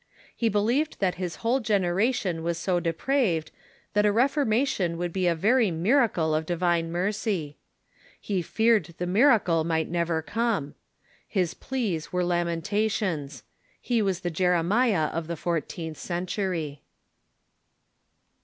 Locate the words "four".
15.37-15.61